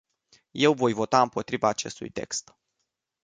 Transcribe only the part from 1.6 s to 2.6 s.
acestui text.